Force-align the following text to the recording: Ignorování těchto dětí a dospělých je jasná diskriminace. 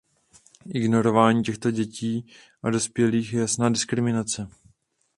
Ignorování 0.65 1.43
těchto 1.43 1.71
dětí 1.71 2.25
a 2.63 2.69
dospělých 2.69 3.33
je 3.33 3.39
jasná 3.39 3.69
diskriminace. 3.69 4.47